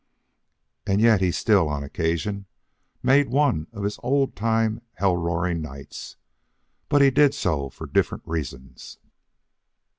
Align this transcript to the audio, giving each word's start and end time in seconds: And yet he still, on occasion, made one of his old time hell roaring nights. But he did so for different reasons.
And 0.87 0.99
yet 0.99 1.21
he 1.21 1.29
still, 1.31 1.69
on 1.69 1.83
occasion, 1.83 2.47
made 3.03 3.29
one 3.29 3.67
of 3.71 3.83
his 3.83 3.99
old 4.01 4.35
time 4.35 4.81
hell 4.95 5.15
roaring 5.15 5.61
nights. 5.61 6.17
But 6.89 7.03
he 7.03 7.11
did 7.11 7.35
so 7.35 7.69
for 7.69 7.85
different 7.85 8.23
reasons. 8.25 8.97